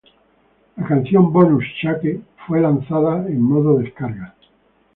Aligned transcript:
La 0.77 0.87
canción 0.87 1.31
bonus 1.31 1.63
"Shake" 1.79 2.21
fue 2.47 2.59
lanzada 2.59 3.23
en 3.27 3.39
modo 3.39 3.77
descarga. 3.77 4.33